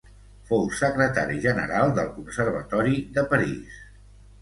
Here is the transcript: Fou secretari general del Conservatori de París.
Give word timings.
Fou 0.51 0.63
secretari 0.79 1.37
general 1.45 1.95
del 2.01 2.11
Conservatori 2.17 2.99
de 3.19 3.29
París. 3.37 3.83